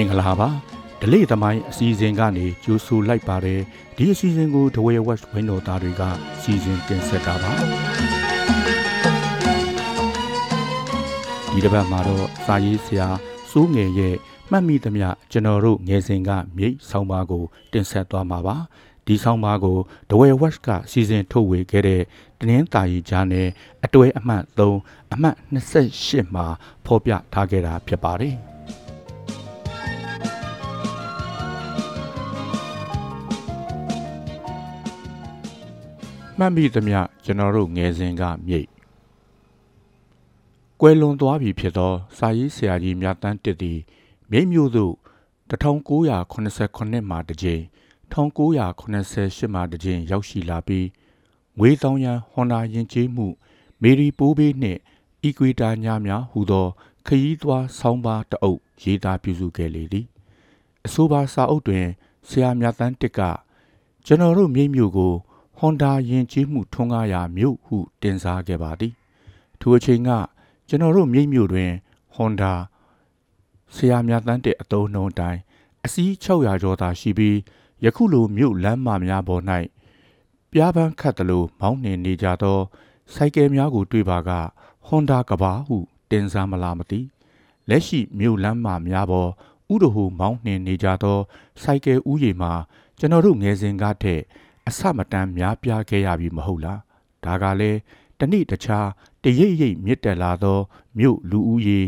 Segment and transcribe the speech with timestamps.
[0.00, 0.48] မင်္ဂလာပါ
[1.00, 3.60] ဒလိသမိုင်းအစီအစဉ်ကနေကြိုးဆိုလိုက်ပါတယ်
[3.96, 6.02] ဒီအစီအစဉ်ကိုဒဝဲဝက်ဝင်းတော်သားတွေက
[6.42, 7.52] စီစဉ်တင်ဆက်တာပါ
[11.52, 13.08] ဒီတစ်ပတ်မှာတော့စာရေးဆရာ
[13.50, 14.14] စိုးငယ်ရဲ့
[14.50, 18.56] မှတ်မိသမျှကျွန်တော်တို့ငယ်စဉ်ကမြိတ်ဆောင်းပါးကို တင်ဆက်သွားမှာပါ
[19.06, 19.78] ဒီဆောင်းပါးကို
[20.10, 22.02] ဒဝဲဝက်ကစီစဉ်ထုတ်ဝေခဲ့တဲ့
[22.38, 23.48] တနင်္သာရီကြားနဲ့
[23.84, 25.36] အတွဲအမှတ်3အမှတ်
[25.80, 26.46] 28မှာ
[26.86, 28.47] ဖော်ပြထားခဲ့တာဖြစ်ပါတယ်
[36.40, 38.68] မှတ်မိသမျှကျွန်တော်တို့ငယ်စဉ်ကမြိတ်
[40.80, 43.78] ကွယ်လွန်သွားပြီဖြစ်သော စာရေးဆရာကြီးမြတ်တန်းတစ်သည်
[44.30, 44.94] မြိတ်မြို့သို့
[45.50, 47.62] 1989မှာတစ်ကြိမ်
[48.12, 50.86] 1988မှာတစ်ကြိမ်ရောက်ရှိလာပြီး
[51.58, 53.26] ငွေတောင်ရန်ဟွန်ဒါယဉ်ကျေးမှု
[53.82, 54.80] မေရီပိုးဘေးနှင့်
[55.22, 56.66] အီကွေတာညာများဟူသော
[57.06, 60.06] ခရီးသွားဆောင်းပါးတအုပ်ရေးသားပြုစုခဲ့လေသည်
[60.86, 61.86] အဆိုပါစာအုပ်တွင်
[62.28, 63.20] ဆရာမြတ်တန်းတစ်က
[64.06, 65.14] ကျွန်တော်တို့မြိတ်မြို့ကို
[65.58, 68.92] ဟွန်ဒါယဉ်ကျေးမှုထွန်းကားရာမြို့ဟု တင်စားခဲ့ပါသည်
[69.60, 70.10] ထိုအချိန်က
[70.68, 71.70] ကျွန်တော်တို့မြိတ်မြို့တွင်
[72.14, 72.52] ဟွန်ဒါ
[73.74, 75.40] ဆရာမြတ်တန်းတဲ့အတုံးနှုံးတိုင်း
[75.84, 77.36] အစီး600ကျော်သာရှိပြီး
[77.84, 79.42] ယခုလိုမြို့လမ်းမများပေါ်၌
[80.52, 82.58] ပြားပန်းခတ်သလိုမောင်းနှင်နေကြသော
[83.14, 84.30] စိုက်ကယ်များကိုတွေ့ပါက
[84.86, 85.76] ဟွန်ဒါကဘာဟု
[86.10, 87.00] တင်စားမလားမသိ
[87.68, 89.30] လက်ရှိမြို့လမ်းမများပေါ်
[89.72, 91.18] ဥဒဟူမောင်းနှင်နေကြသော
[91.62, 92.52] စိုက်ကယ်ဥယျာဉ်မှာ
[92.98, 94.22] ကျွန်တော်တို့ငယ်စဉ်ကထက်
[94.68, 96.80] အဆမတန်များပြားခဲ့ရပြီမဟုတ်လား
[97.24, 97.78] ဒါကလည်း
[98.18, 98.88] တနေ့တခြား
[99.22, 100.58] တရိပ်ရိပ်မြစ်တက်လာသော
[100.98, 101.80] မြို့လူဦးရေ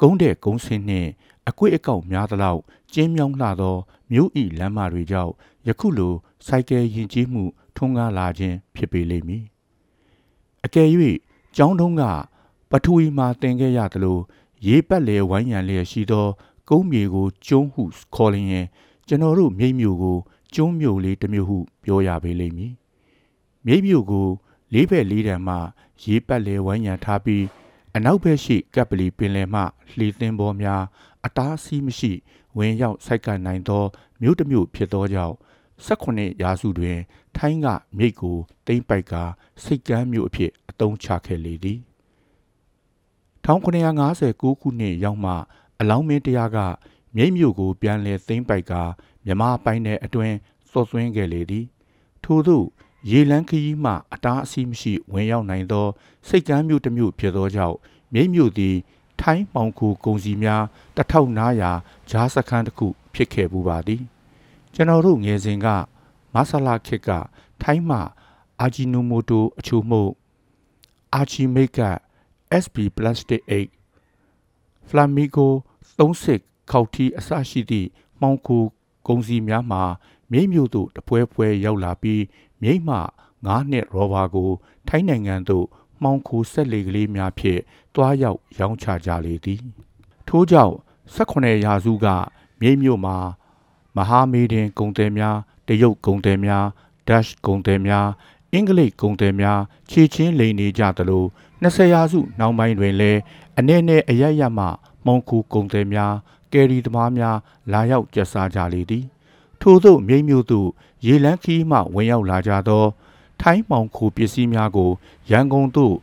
[0.00, 1.10] ကုန်းတဲ့ကုန်းစင်းနှင့်
[1.48, 2.60] အကွေ့အကောက်များသလောက်
[2.92, 3.76] ကျင်းမြောင်းလှသော
[4.12, 5.32] မြို့ဤလမ်းမတွေကြောင့်
[5.66, 6.14] ယခုလို
[6.46, 7.44] စိုက်ကယ်ယဉ်ကျေးမှု
[7.76, 9.44] ထွန်းကားလာခြင်းဖြစ်ပေလိမ့်မည်
[10.64, 10.88] အကယ်၍
[11.56, 12.02] ကျောင်းတုံးက
[12.70, 14.18] ပထဝီမှာတင်ခဲ့ရသလို
[14.66, 16.26] ရေးပတ်လေဝိုင်းရံလျက်ရှိသော
[16.68, 17.82] ကုန်းမြေကိုကျုံးဟု
[18.14, 18.66] ခေါ်လျင်
[19.08, 20.18] ကျွန်တော်တို့မြိတ်မြို့ကို
[20.54, 22.72] ကျုံးမြို့လေးတစ်မြို့ဟု ပြောရပေလိမ့်မည်
[23.66, 24.28] မြိတ်မြို့ကို
[24.72, 25.56] လေးဘက်လေးတံမှ
[26.02, 27.44] ရေးပတ်လေဝိုင်းရံထားပြီး
[27.96, 29.62] အနောက်ဘက်ရှိကပ်ပလီပင်လယ်မှ
[29.96, 30.82] လှေသင်းပေါ်များ
[31.24, 32.12] အတားအဆီးမရှိ
[32.56, 33.84] ဝင်ရောက်ဆိုက်ကနိုင်သော
[34.20, 35.36] မြို့တစ်မြို့ဖြစ်သောကြောင့်
[35.86, 36.98] 18ရာစုတွင်
[37.36, 37.66] ထိုင်းက
[37.98, 38.36] မြိတ်ကို
[38.66, 39.14] တိမ့်ပိုက်က
[39.64, 41.80] စိတ်ကမ်းမြို့အဖြစ်အသုံးချခဲ့လေသည်
[43.46, 45.32] 1959ခုနှစ်ရောက်မှ
[45.80, 46.58] အလောင်းမင်းတရားက
[47.16, 48.74] မြိတ်မြို့ကိုပြန်လည်သိမ်းပိုက်က
[49.26, 50.36] မြမပိုင်းတဲ့အတွင်း
[50.70, 51.66] စော့ဆွင်းခဲ့လေသည်
[52.24, 52.66] ထို့သို့
[53.10, 55.86] ရေလန်းခရီးမှအတားအဆီးမရှိဝင်ရောက်နိုင်သော
[56.28, 57.76] စိတ်ကမ်းမြို့တစ်မြို့ဖြစ်သောကြောင့်
[58.14, 58.76] မြိတ်မြို့သည်
[59.20, 60.62] ထိုင်းမောင်ခုကုံစီများ
[60.96, 61.70] တထောက်နားရာ
[62.10, 64.02] ဂျားစခန်းတစ်ခုဖြစ်ခဲ့ပူပါသည်
[64.74, 65.66] ကျွန်တော်တို့ငယ်စဉ်က
[66.34, 67.10] မဆလာခစ်က
[67.62, 67.98] ထိုင်းမှ
[68.60, 70.02] အာဂျီနိုမိုတိုအချို့မှု
[71.14, 71.80] အာချီမိတ်က
[72.62, 73.42] SB Plastic
[74.10, 75.48] 8 Flamigo
[75.98, 77.88] 36ခောက်ထီအစရှိသည့်
[78.20, 78.64] မှောင်ခို
[79.08, 79.82] ကုံစီများမှာ
[80.32, 82.22] မြိတ်မြို့သို့တပွဲပွဲရောက်လာပြီး
[82.62, 82.96] မြိတ်မှ
[83.36, 84.50] 9နှစ်ရောဘာကို
[84.88, 85.66] ထိုင်းနိုင်ငံသို့
[86.02, 87.60] မှောင်ခိုဆက်လေကလေးများဖြင့်
[87.94, 89.60] တွားရောက်ရောင်းချကြလေသည်
[90.28, 90.74] ထို့ကြောင့်
[91.14, 92.06] 18ရာစုက
[92.60, 93.16] မြိတ်မြို့မှာ
[93.96, 95.36] မဟာမေဒင်ဂုံတယ်များ
[95.68, 96.66] တရုတ်ဂုံတယ်များ
[97.08, 98.08] ဒက်ဂုံတယ်များ
[98.52, 101.24] အင်္ဂလိပ်ဂုံတယ်များခြေချင်းလိန်နေကြသလို
[101.62, 103.20] 20ရာစုနောက်ပိုင်းတွင်လည်း
[103.58, 104.66] အနေနဲ့အရရမှ
[105.06, 106.14] မုံခုဂုံတယ်များ
[106.52, 107.36] ကယ်ရီသမားများ
[107.72, 109.04] လာရောက်ကျဆာကြလေသည်
[109.60, 110.68] ထို့သောမြိတ်မြို့သို့
[111.06, 112.84] ရေလန်းခီးမှဝင်ရောက်လာကြသော
[113.40, 114.90] ထိုင်းမောင်ခိုပစ္စည်းများကို
[115.30, 115.94] ရန်ကုန်သို့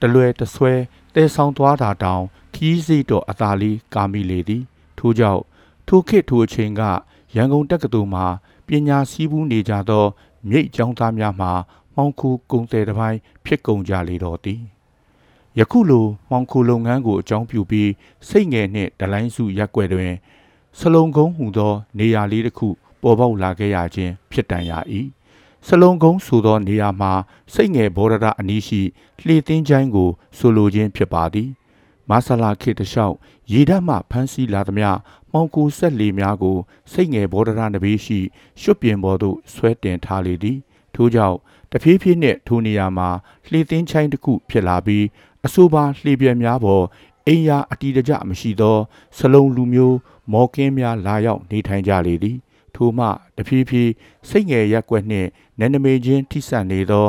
[0.00, 0.72] တလွယ်တဆွဲ
[1.14, 2.22] တဲဆောင်သွားတာတောင်
[2.54, 4.62] ခီးစိတ်တော်အသာလေးကာမိလေသည်
[4.98, 5.42] ထို့ကြောင့်
[5.88, 6.82] ထိုခေတ်ထိုအချိန်က
[7.36, 8.26] ရန်ကုန်တက္ကသိုလ်မှာ
[8.66, 10.04] ပညာစည်းပူးနေကြသော
[10.48, 11.52] မြိတ်ကျောင်းသားများမှာ
[11.94, 14.60] မှောင်ခိုကုံတယ်တစ်ပိုင်းဖြစ်ကုန်ကြလေတော့သည်
[15.58, 17.90] ယခုလိုမှောင်ခိုလုပ်ငန်းကိုအကြောင်းပြုပြီး
[18.28, 20.12] စိတ်ငယ်နှင့်ဒလိုင်းစုရက်ွက်တွင်
[20.78, 22.68] စလုံကုန်းဟူသော နေရာလေးတစ်ခု
[23.02, 24.72] ပေါ်ပေါက်လာခဲ့ရခြင်းဖြစ်တန်ရ၏
[25.66, 27.12] စလုံကုန်းဆိုသောနေရာမှာ
[27.54, 28.82] စိတ်ငယ်ဘောရဒအနီးရှိ
[29.24, 31.48] လှေသင်းချိုင်းကိုဆိုလိုခြင်းဖြစ်ပါသည်
[32.08, 33.16] မဆလာခေတလျှောက်
[33.52, 34.88] ရေဓာတ်မှဖမ်းဆီးလာသမျှ
[35.32, 36.56] မှောင်ကိုဆက်လေများကို
[36.92, 38.18] စိတ်ငယ်ဘောဒရနဘေးရှိ
[38.60, 40.58] ရွှတ်ပြင်ပေါ်သို့ဆွဲတင်ထားလေသည်
[40.94, 41.38] ထို့ကြောင့်
[41.72, 43.08] တဖြည်းဖြည်းနှင့်ထိုနေရာမှာ
[43.48, 45.04] လှေသင်းချိုင်းတစ်ခုဖြစ်လာပြီး
[45.46, 46.84] အဆိုပါလှေပြဲများပေါ်
[47.26, 48.76] အိမ်ယာအတီတကြမရှိသော
[49.18, 49.96] စလုံလူမျိုး
[50.32, 52.36] မော်ကင်းများလာရောက်နေထိုင်ကြလေသည်
[52.74, 53.06] ထိုမှ
[53.36, 53.90] တဖြည်းဖြည်း
[54.28, 55.28] စိတ်ငယ်ရက်ွက်နှင့်
[55.58, 57.08] နန္ဒမေချင်းထိစပ်နေသော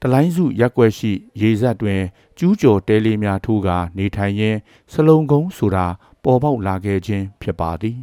[0.00, 2.00] တလိုင်းစုရက်ွက်ရှိ ရေစက်တွင်
[2.38, 4.58] ကျူးကျော်တဲလေးများထိုးကာနေထိုင်ရင်း
[4.92, 5.86] စလုံကုန်းဆိုတာ
[6.22, 7.98] ပေါ်ပေါက်လာခဲ့ခြင်းဖြစ်ပါသည်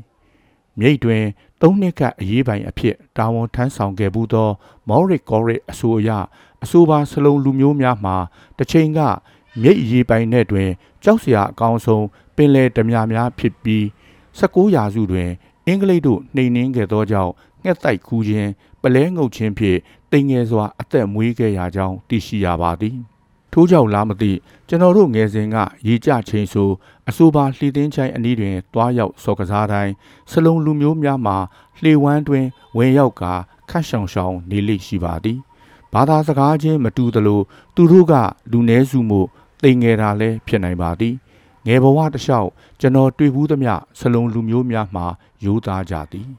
[0.79, 1.23] မြိတ်တွင်
[1.61, 4.49] သုံးနှစ်ကအရေးပိုင်အဖြစ်တာဝန်ထမ်းဆောင်ခဲ့မှုသော
[4.91, 6.09] မော်ရစ်ကောရစ်အဆိုအရ
[6.63, 8.15] အဆိုပါစလုံးလူမျိုးများမှာ
[8.57, 8.99] တစ်ချိန်က
[9.61, 10.69] မြိတ်ရေးပိုင်နဲ့တွင်
[11.03, 12.05] ကြောက်စရာအကောင်းဆုံး
[12.35, 13.83] ပင်လယ်ဓမြများဖြစ်ပြီး
[14.39, 15.29] 19ရာစုတွင်
[15.67, 17.31] အင်္ဂလိပ်တို့နှိမ်နင်းခဲ့သောကြောင့်
[17.63, 18.49] ငှက်တိုက်ခူးခြင်း
[18.81, 19.79] ပလဲငုတ်ခြင်းဖြင့်
[20.11, 22.97] တိမ်ငယ်စွာအသက်မွေးခဲ့ရကြောင်းသိရှိရပါသည်
[23.53, 24.31] ထို့ကြောင့်လားမသိ
[24.67, 25.57] ကျွန်တော်တို့ငယ်စဉ်က
[25.87, 26.69] ရေကြချိန်ဆို
[27.09, 29.93] အဆိုပါလှီတင်းချိုင်းအနီးတွင်တွားရောက်စော်ကစားတိုင်း
[30.31, 31.37] စလုံးလူမျိုးများမှာ
[31.81, 32.45] လှေဝမ်းတွင်
[32.77, 33.23] ဝင်ရောက်က
[33.71, 35.39] ခတ်ဆောင်ဆောင်နေလိမ့်ရှိပါသည်
[35.93, 37.41] ဘာသာစကားချင်းမတူသလို
[37.75, 38.13] သူတို့က
[38.51, 39.21] လူနည်းစုမှု
[39.63, 41.15] တိမ်ငယ်တာလည်းဖြစ်နိုင်ပါသည်
[41.67, 45.05] ငယ်ဘဝတစ်လျှောက်ကျွန်တော်တွေ့ဘူးသမျှစလုံးလူမျိုးများမှာ
[45.43, 46.29] ယူသားကြသည်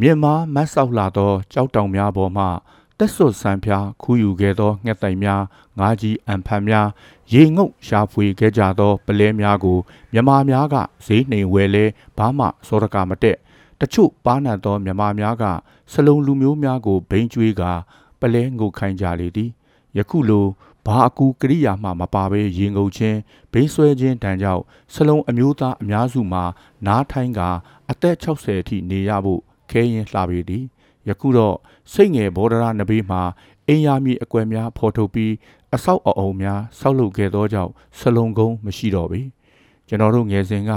[0.00, 2.44] မြင့်မားမတ်ဆောက်လာသောကြောက်တောင်များပေါ်မှ
[2.98, 5.42] တက်ဆွတ်ဆန်းဖျားခူးယူခဲ့သောငှက်သိုင်များ
[5.78, 6.88] ငါးကြီးအံဖန်များ
[7.32, 9.78] ရေငုပ်ရှာဖွေခဲ့ကြသောပလဲများကို
[10.12, 10.76] မြမာများက
[11.06, 11.84] ဈေးနှိမ်ဝယ်လဲ
[12.18, 13.36] ဘာမှစောရကမတက်
[13.80, 15.44] တချို့ပါနတ်သောမြမာများက
[15.92, 17.72] စလုံးလူမျိုးများကိုဘိန်းကျွေးကာ
[18.20, 19.50] ပလဲငုတ်ခိုင်းကြလေသည်
[19.98, 20.46] ယခုလို
[20.86, 23.18] ဘာအကူကရိယာမှမပါဘဲရင်ငုံခြင်း
[23.52, 24.62] ဘိန်းဆွဲခြင်းတန်ကြောင့်
[24.94, 26.44] စလုံးအမျိုးသားအများစုမှာ
[26.86, 27.40] နားထိုင်းက
[27.90, 29.40] အသက်60အထိနေရဖို့
[29.70, 30.64] ခဲရင်လှပေသည်
[31.08, 31.56] ယခုတော့
[31.92, 33.22] စိတ်ငယ်ဘောဒရာနဘေးမှာ
[33.68, 35.32] အင်ယာမီအကွယ်များဖော်ထုတ်ပြီး
[35.74, 39.20] အဆောက်အအုံများဆောက်လုပ်ခဲ့သောကြောင့်စလုံးကုန်းမရှိတော့ပေ
[39.88, 40.72] ကျွန်တော်တို့ငယ်စဉ်က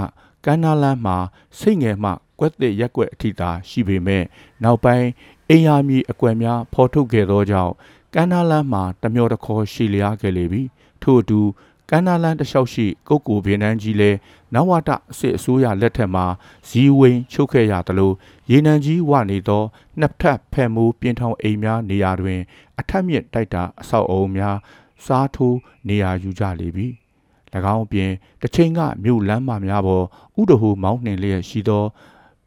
[0.46, 1.18] ကမ်းနားလမ်းမှာ
[1.60, 4.24] စိတ်ငယ်မှ ကွက်တဲ့ရက်ွက်အထိသာရှိပေမဲ့
[4.64, 5.08] နောက်ပိုင်း
[5.50, 7.74] အင်ယာမီအကွယ်များဖော်ထုတ်ခဲ့သောကြောင့်
[8.14, 10.62] ကမ်းနားလမ်းမှာတမျောတခေါ်ရှိလျားခဲ့လေပြီ
[11.04, 11.42] ထို့အတူ
[11.90, 14.12] ကမ်းနားလန်းတလျှောက်ရှိကုတ်ကိုဗီနန်းကြီးလဲ
[14.54, 16.26] နဝတစစ်အစိုးရလက်ထက်မှာ
[16.70, 18.12] ဇီဝိန်ချုပ်ခဲ့ရသလို
[18.50, 19.64] ရေနံကြီးဝနေသော
[20.00, 22.40] နှစ်ထပ်ဖက်မိုးပြင်းထောင်အိမ်များနေရာတွင်
[22.80, 24.58] အထက်မြင့်တိုက်တာအဆောက်အအုံများ
[25.06, 25.58] စားထိုး
[25.88, 26.88] နေရာယူကြလေပြီ၎
[27.74, 30.06] င်းအပြင်တစ်ချိန်ကမြို့လမ်းမများပေါ်
[30.40, 31.84] ဥဒဟူမောင်းနှင်လျက်ရှိသော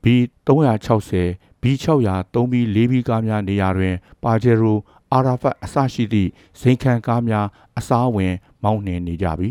[0.03, 1.13] B360
[1.63, 4.79] B600 3B 4B ကားများနေရာတွင်ပါဂျေရို
[5.13, 7.47] အာရာဖတ်အစရှိသည့်ဇိမ်ခံကားများ
[7.79, 9.51] အစားဝင် မောင်းနှင်နေကြပြီ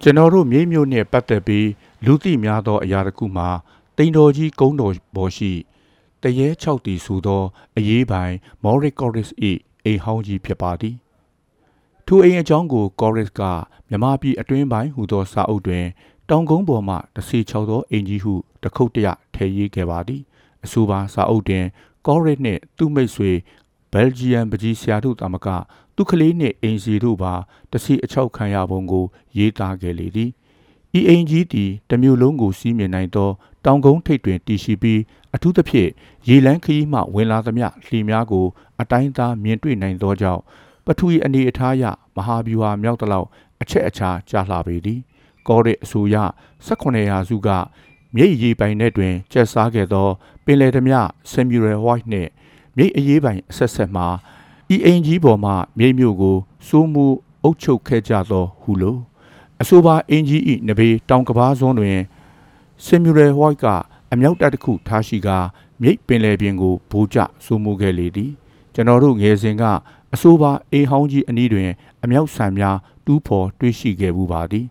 [0.00, 1.68] ကျွန်တော်တို့မြိတ်မြို့နှင့်ပတ်သက်ပြီး
[2.04, 3.48] လူသိများသောအရာတစ်ခုမှာ
[3.96, 5.52] တိန်တော်ကြီးကုန်းတော်ပေါ်ရှိ
[6.22, 7.42] တရေ6တီဆိုသော
[7.76, 9.28] အရေးပိုင်မော်ရီကော်ရစ်၏
[9.84, 10.96] အိမ်ဟောင်းကြီးဖြစ်ပါသည်
[12.06, 13.42] ထိုအိမ်အကြောင်းကိုကော်ရစ်က
[13.88, 15.86] မြမပြည်အတွင်းပိုင်းဟူသောစာအုပ်တွင်
[16.30, 20.22] တောင်ကုန်းပေါ်မှတစီချောက်သောအိမ်ကြီးဟုတခုတ်တရထည့်ရေးခဲ့ပါသည်
[20.64, 21.64] အဆိုပါစာအုပ်တွင်
[22.06, 23.30] ကော်ရစ်နှင့်သူ့မိတ်ဆွေ
[23.92, 25.48] ဘယ်လ်ဂျီယမ်ပကြီးဆရာတို့တာမက
[25.96, 27.34] သူကလေးနှင့်အင်စီတို့ပါ
[27.72, 29.04] တစီအချောက်ခံရပုံကို
[29.36, 30.30] ရေးသားခဲ့လေသည်
[30.98, 33.30] ဤအင်ကြီးသည်တမျိုးလုံးကိုစီးမြင်နိုင်သော
[33.64, 35.00] တောင်ကုန်းထိပ်တွင်တည်ရှိပြီး
[35.34, 35.90] အထူးသဖြင့်
[36.28, 38.46] ရေလန်းခရီးမှဝင်လာသမျှလှေများကို
[38.80, 40.42] အတိုင်းသားမြင်တွေ့နိုင်သောကြောင့်
[40.86, 41.84] ပထဝီအနေအထားအရ
[42.16, 43.26] မဟာဗျူဟာမြောက်တလောက်
[43.62, 45.00] အချက်အခြာကြာလှပေသည်
[45.48, 46.16] ကောရစ်အဆိုရ
[46.66, 47.48] 18ရာစုက
[48.14, 50.08] မြိတ်ရေပိုင်ထဲတွင်ကျက်စားခဲ့သော
[50.44, 50.94] ပင်လယ်ဓမြ
[51.30, 52.30] ဆမ်မြူရယ်ဝိုက်နှင့်
[52.76, 54.06] မြိတ်အရေးပိုင်အဆက်ဆက်မှာ
[54.74, 56.36] ဤအိမ်ကြီးပေါ်မှမြိတ်မြို့ကို
[56.66, 57.06] စိုးမှု
[57.42, 58.96] အုပ်ချုပ်ခဲ့ကြသောဟုလို
[59.60, 61.98] အဆိုပါအင်ကြီးဤနဘေးတောင်ကဘာစွန်းတွင်
[62.84, 63.66] ဆင်မြူရယ်ဝိုက်က
[64.12, 65.38] အမြောက်တပ်တစ်ခုထားရှိကာ
[65.82, 68.30] မြိတ်ပင်လယ်ပြင်ကိုဘူကျစိုးမှုခဲ့လေသည်
[68.74, 69.62] ကျွန်တော်တို့ငယ်စဉ်က
[70.14, 71.70] အဆိုပါအိမ်ဟောင်းကြီးအနီးတွင်
[72.02, 72.76] အမြောက်ဆံများ
[73.06, 74.66] တူးဖော်တွေ့ရှိခဲ့မှုပါသည်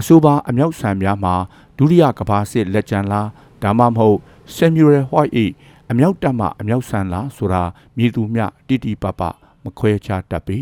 [0.00, 1.34] အဆိုပါအမြောက်ဆံများမှာ
[1.76, 3.28] ဒုတိယကမ္ဘာစစ်လက်ကျန်လား
[3.62, 4.18] ဒါမှမဟုတ်
[4.54, 5.30] ဆမ်မြူရယ်ဟွိုက်၏
[5.90, 7.62] အမြောက်တပ်မှအမြောက်ဆန်လားဆိုတာ
[7.96, 9.20] မြည်သူမျှတိတိပပ
[9.64, 10.58] မခွဲခြားတတ်ပေ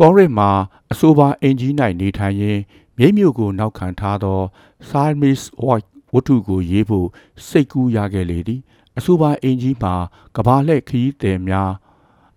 [0.00, 0.50] ကောရစ်မှာ
[0.92, 1.68] အဆိုပါအင်ဂျီ၌
[2.00, 2.60] နေထိုင်ရင်း
[2.98, 4.40] မြိတ်မြို့ကိုနောက်ခံထားသော
[4.88, 7.08] Siamese White ဝတ္ထုကိုရေးဖို့
[7.48, 8.60] စိတ်ကူးရခဲ့လေသည်
[8.98, 9.94] အဆိုပါအင်ဂျီမှာ
[10.36, 11.70] ကဘာလှည့်ခရီးသည်များ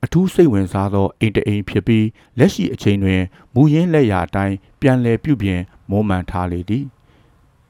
[0.03, 2.05] အထူးစိတ်ဝင်စားသောအိမ်တအိမ်ဖြစ်ပြီး
[2.39, 3.21] လက်ရှိအချိန်တွင်
[3.53, 6.85] မူရင်းလက်ရာအတိုင်းပြန်လည်ပြုပြင်မွမ်းမံထားလေသည်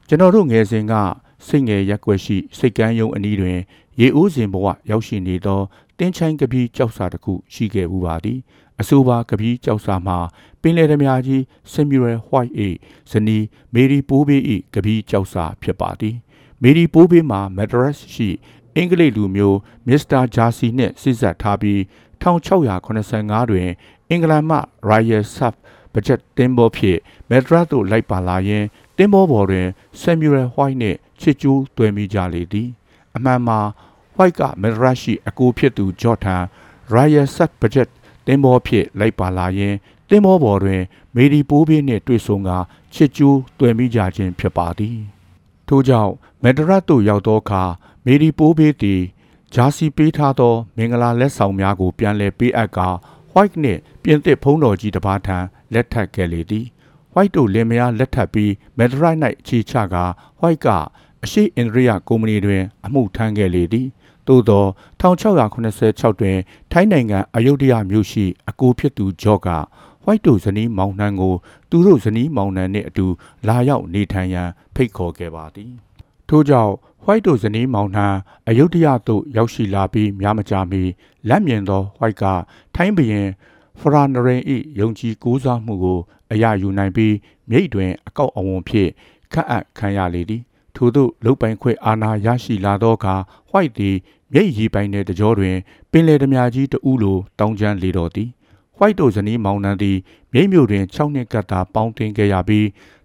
[0.08, 0.94] ကျွန်တော်တို့ငယ်စဉ်က
[1.46, 3.58] စိတ်ငယ်ရက်ွက်ရှိစိတ်ကမ်းယုံအနီးတွင်
[4.00, 5.60] ရေအိုးစဉ်ဘဝရောက်ရှိနေသော
[5.98, 8.38] တင်းချိုင်းကပီးကြောက်စာတစ်ခုရှိခဲ့ဦးပါသည်
[8.80, 10.18] အဆိုပါကပီးကြောက်စာမှာ
[10.62, 11.42] ပင်လယ်ဓမြကြီး
[11.72, 12.50] ဆင်မြူရယ်ဟွိုက်၏
[13.10, 13.44] ဇနီး
[13.74, 14.42] မေရီပိုးဘေး၏
[14.74, 16.16] ကပီးကြောက်စာဖြစ်ပါသည်
[16.62, 18.28] မေရီပိုးဘေးမှာမက်ဒရက်ရှိ
[18.74, 21.80] အင်္ဂလိပ်လူမျိုးမစ္စတာဂျာစီနှင့်စစ်ဆက်ထားပြီး
[22.22, 23.68] 1685တွင်
[24.10, 24.58] အင်္ဂလန်မှ
[24.88, 25.54] Royal Surf
[25.92, 26.98] ဘဂျက်တင်ဘောဖြင့်
[27.30, 29.66] မက်ဒရတ်သို့လိုက်ပါလာရင်းတင်ဘောပေါ်တွင်
[30.00, 32.68] ဆမ်မြူရယ်ဟွိုက်နှင့်ချစ်ကျူးတွေ့မိကြလေသည်
[33.16, 33.58] အမှန်မှာ
[34.16, 36.42] ဝိုက်ကမက်ဒရတ်ရှိအကိုဖြစ်သူဂျော့ထန်
[36.94, 37.88] Royal Surf ဘဂျက်
[38.26, 39.76] တင်ဘောဖြင့်လိုက်ပါလာရင်း
[40.10, 40.82] တင်ဘောပေါ်တွင်
[41.14, 42.50] မေဒီပိုးဘေးနှင့်တွေ့ဆုံက
[42.94, 44.98] ချစ်ကျူးတွေ့မိကြခြင်းဖြစ်ပါသည်
[45.68, 47.62] ထို့ကြောင့်မက်ဒရတ်သို့ရောက်သောအခါ
[48.04, 49.02] မေဒီပိုးဘေးသည်
[49.54, 52.88] ဂျာစီပေးထားသော မင်္ဂလာလက်ဆောင်များကိုပြန်လည်ပေးအပ်ကာ
[53.34, 55.38] white နှင့်ပြင်သစ်ဖုံးတော်ကြီးတစ်ပါးထံ
[55.74, 56.66] လက်ထပ်ခဲ့လေသည်
[57.14, 60.04] white တို့လင်မယားလက်ထပ်ပြီး meteorite ၌အခြေချကာ
[60.40, 60.68] white က
[61.24, 63.88] အရှိအိန္ဒြိယကုမ္ပဏီတွင် အမှုထမ်းခဲ့လေသည်
[64.26, 64.64] သို့သော
[65.00, 66.38] 1686တွင်
[66.72, 69.48] ထိုင်းနိုင်ငံအယုဒ္ဓယမြို့ရှိအကိုဖြစ်သူဂျော့က
[70.04, 71.34] white တို့ဇနီးမောင်နှံကို
[71.70, 73.06] သူတို့ဇနီးမောင်နှံနှင့်အတူ
[73.46, 75.72] လာရောက်နေထိုင်ရန်ဖိတ်ခေါ်ခဲ့ပါသည်
[76.28, 76.74] ထို့ကြောင့်
[77.10, 78.06] white တို့ဇနီးမောင်နှံ
[78.48, 80.82] အယုဒ္ဓယသို့ရောက်ရှိလာပြီးများမကြာမီ
[81.28, 82.24] လက်မြင်သော white က
[82.74, 83.28] ထိုင်းဘရင်
[83.80, 84.40] ဖရာနရင်၏
[84.80, 85.98] ယုံကြည်ကိုးစားမှုကို
[86.32, 87.14] အရယူနိုင်ပြီး
[87.50, 88.90] မြိတ်တွင်အကောက်အဝွန်ဖြင့်
[89.32, 90.42] ခန့်အပ်ခံရလေသည်
[90.76, 93.14] ထို့သို့လုတ်ပိုင်ခွင့်အာဏာရရှိလာသောအခါ
[93.50, 93.96] white သည်
[94.32, 95.56] မြိတ်ရီပိုင်တဲ့တကြောတွင်
[95.92, 98.28] ပင်လယ်ဓမြကြီးတဦးလိုတောင်းကျမ်းလေတော်သည်
[98.78, 99.98] white တို့ဇနီးမောင်နှံသည်
[100.32, 102.64] မြိတ်မြို့တွင်6နှစ်ကပ်သာပေါင်းတင်ခဲ့ရပြီး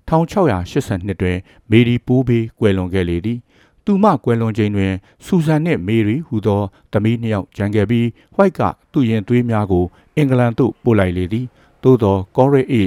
[0.09, 1.37] 1682တွင်
[1.69, 3.39] မေရီပိုးဘေးကွယ်လွန်ခဲ့လေသည်
[3.85, 4.93] သူမကွယ်လွန်ချိန်တွင်
[5.25, 6.61] ဆူဇန်နှင့်မေရီဟူသော
[6.91, 8.61] သမီးနှစ်ယောက်ကျန်ခဲ့ပြီး white က
[8.91, 9.85] သူ့ရင်သွေးများကို
[10.15, 11.45] အင်္ဂလန်သို့ပို့လိုက်လေသည်
[11.83, 12.65] သို့သော Corey၏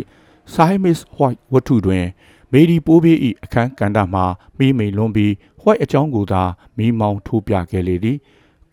[0.55, 2.05] ဆိုင်မစ်ဟွိုက်ဝတ္ထုတွင်
[2.53, 4.25] မေဒီပိုးဘေး၏အခန်းကဏ္ဍမှာ
[4.59, 6.43] မိမိန်လွန်ပြီးဟွိုက်အကြောင်းကိုသာ
[6.79, 8.19] မိမောင်းထိုးပြခဲ့လေသည်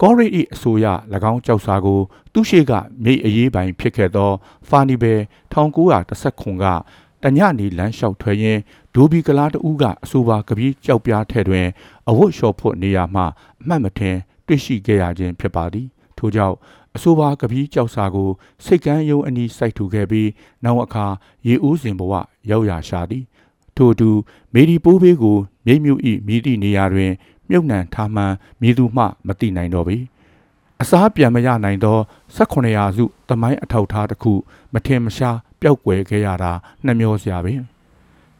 [0.01, 0.85] ကောရိ၏အဆိုအရ၎
[1.31, 1.99] င်းကြောက်စာကို
[2.33, 2.71] သူရှိက
[3.03, 4.31] မြိတ်အရေးပိုင်ဖြစ်ခဲ့သော
[4.67, 5.19] ဖာနီဘယ်
[5.53, 6.65] 1919ခုက
[7.23, 8.61] တညနေလမ်းလျှောက်ထွက်ရင်း
[8.95, 11.67] ဒိုဘီကလာတူးကအဆိုပါကပီးကြောက်ပြားထဲတွင်
[12.09, 13.23] အဝတ်လျှော်ဖို့နေရာမှ
[13.61, 16.55] အမှတ်မထင်တွေ့ရှိခဲ့ရခြင်းဖြစ်ပါသည်ထို့ကြောင့်
[16.95, 18.29] အဆိုပါကပီးကြောက်စာကို
[18.65, 20.29] စိတ်ကန်းယုံအနီးစိုက်ထူခဲ့ပြီး
[20.63, 21.05] နောက်အခါ
[21.47, 22.13] ရေဦးစဉ်ဘဝ
[22.49, 23.23] ရောက်ရရှာသည်
[23.77, 24.09] ထို့အတူ
[24.53, 27.11] မေဒီပိုးဘေးကိုမြိတ်မြို့၏မိသည့်နေရာတွင်
[27.49, 29.97] မြုပ်နှံထားမှန်းမည်သူမှမသိနိုင်တော့ပေ
[30.81, 31.97] အစားပြန်မရနိုင်သော
[32.35, 34.33] 18ရာစုတမိုင်းအထောက်ထားတစ်ခု
[34.73, 36.51] မထင်မရှားပျောက်ကွယ်ခဲ့ရတာ
[36.85, 37.61] နှမျောစရာပင်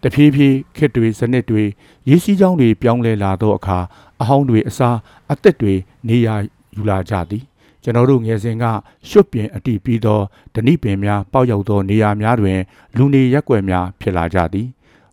[0.03, 1.63] တဖြည်းဖြည်းခစ်တွေစနစ်တွေ
[2.10, 3.77] ရေးစည်းကြောင်းတွေပြောင်းလဲလာသောအခါ
[4.22, 4.98] အဟောင်းတွေအစား
[5.31, 5.74] အသက်တွေ
[6.07, 6.36] နေရာ
[6.75, 7.43] ယူလာကြသည်
[7.83, 8.65] ကျွန်တော်တို့ငယ်စဉ်က
[9.10, 10.19] ရွှတ်ပြင်အတိပြီးသော
[10.53, 12.60] ဓနိပင်များပေါက်ရောက်သောနေရာများတွင်
[12.98, 14.67] လူနေရက်ွက်များဖြစ်လာကြသည်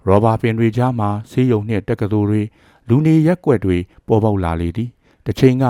[0.06, 2.42] ရောဘာပင်တွေကြားမှာဆေးရုံနှင့်တက္ကသိုလ်တွေ
[2.88, 4.90] လူနေရက်ွက်တွေပေါ်ပေါက်လာလေသည်
[5.24, 5.64] တစ်ချိန်က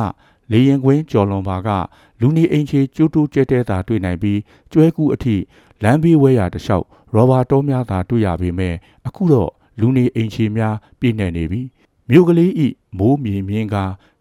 [0.52, 1.68] လေရင်ကွင်းကျော်လွန်ပါက
[2.20, 4.40] လူနေအိမ်ချေကျိုးတိုးကျဲတဲသာတွေ့နိုင်ပြီး
[4.72, 5.36] ကျွဲကူအထိ
[5.82, 8.74] လမ်းဘေးဝဲရာတလျှောက်ရောဘာတောများသာတွေ့ရပေမဲ့
[9.06, 11.60] အခုတော့လူနေအိမ်ချေများပြည့်နေနေပြီ
[12.08, 12.68] မြို့ကလေးဤ
[12.98, 13.76] မိုးမြေမြင်းက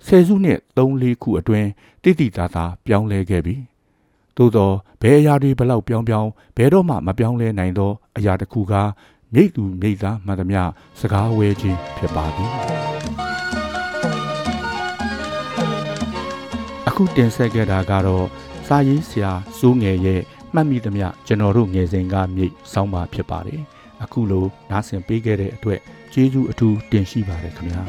[0.05, 1.69] ဆယ်စုနှစ်3-4ခုအတွင်း
[2.03, 3.55] တိတိသားသားပြောင်းလဲခဲ့ပြီ
[4.37, 8.73] သို့သောဘယ်အရာတွေဘလောက်ပြောင်းပြောင်းဘယ်တော့မှမပြောင်းလဲနိုင်သောအရာတစ်ခုက
[9.33, 10.61] မြိတ်သူမြိတ်သားမှန်သမျှ
[10.99, 12.51] စကားဝဲခြင်းဖြစ်ပါသည်
[16.87, 18.25] အခုတင်ဆက်ခဲ့တာကတော့
[18.67, 20.21] စာရေးဆရာစိုးငယ်ရဲ့
[20.53, 23.61] မှတ်မိသမျှကျွန်တော်တို့ငယ်စဉ်ကမြိတ်ဆောင်းပါဖြစ်ပါတယ်
[24.03, 25.79] အခုလိုနားဆင်ပေးခဲ့တဲ့အတွက်
[26.13, 27.81] ကျေးဇူးအထူးတင်ရှိပါတယ်ခင်ဗျာ